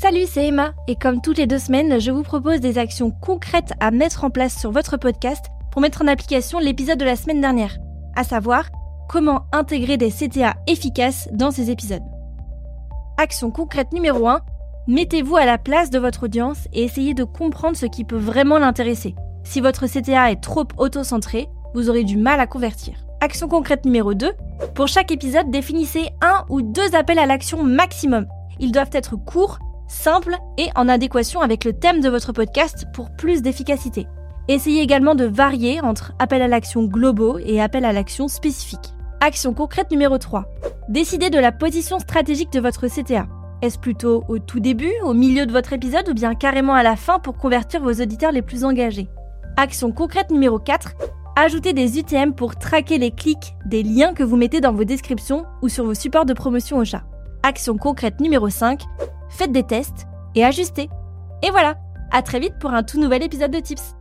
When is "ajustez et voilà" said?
60.44-61.76